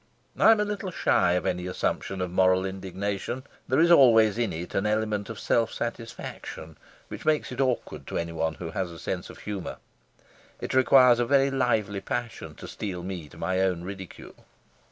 [0.35, 4.51] I am a little shy of any assumption of moral indignation; there is always in
[4.51, 6.75] it an element of self satisfaction
[7.07, 9.77] which makes it awkward to anyone who has a sense of humour.
[10.59, 14.33] It requires a very lively passion to steel me to my own ridicule.